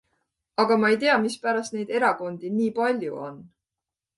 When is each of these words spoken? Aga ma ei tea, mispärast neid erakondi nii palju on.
Aga 0.63 0.77
ma 0.83 0.89
ei 0.93 0.97
tea, 1.03 1.17
mispärast 1.25 1.75
neid 1.75 1.93
erakondi 1.99 2.53
nii 2.57 2.73
palju 2.81 3.21
on. 3.29 3.39